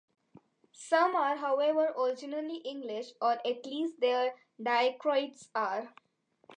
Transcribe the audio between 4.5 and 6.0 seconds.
diacritics are.